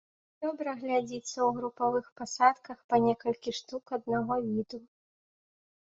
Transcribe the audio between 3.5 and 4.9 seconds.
штук аднаго віду.